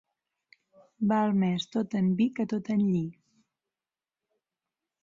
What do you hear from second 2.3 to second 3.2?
que tot en lli.